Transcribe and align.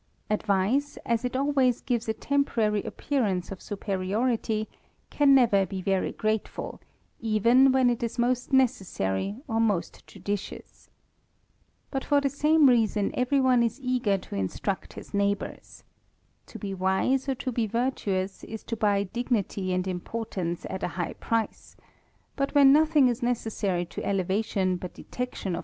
Advice, 0.31 0.97
as 1.05 1.23
it 1.23 1.35
always 1.35 1.81
gives 1.81 2.09
a 2.09 2.13
temporary 2.15 2.81
appearance 2.81 3.51
of 3.51 3.61
superiority, 3.61 4.67
can 5.11 5.35
never 5.35 5.63
be 5.63 5.79
very 5.79 6.11
grateful, 6.11 6.81
even 7.19 7.71
when 7.71 7.87
it 7.87 8.01
is 8.01 8.17
most 8.17 8.49
_n^essary 8.51 9.43
or 9.47 9.59
most 9.59 10.07
judicious. 10.07 10.89
But 11.91 12.03
for 12.03 12.19
the 12.19 12.31
same 12.31 12.67
reason 12.67 13.11
every 13.13 13.37
pne 13.37 13.63
is 13.63 13.79
eager 13.79 14.17
to 14.17 14.35
in^.tcucl 14.35 14.91
his 14.93 15.13
neighbours.. 15.13 15.83
To 16.47 16.57
be 16.57 16.73
wise 16.73 17.29
or 17.29 17.35
to 17.35 17.51
be 17.51 17.67
virtuous, 17.67 18.43
is 18.45 18.63
to 18.63 18.75
buy 18.75 19.03
dignity 19.03 19.71
and 19.71 19.87
importance 19.87 20.65
at 20.67 20.81
a 20.81 20.87
high 20.97 21.13
price; 21.13 21.75
bat 22.35 22.55
wUea 22.55 22.65
nothing 22.65 23.07
is 23.07 23.21
necessary 23.21 23.85
to 23.85 24.03
elevation 24.03 24.77
but 24.77 24.95
detection 24.95 25.49
ol 25.49 25.51
THE 25.51 25.57
RAMBLER. 25.57 25.59